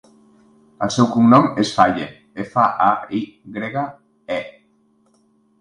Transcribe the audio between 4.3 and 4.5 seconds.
e.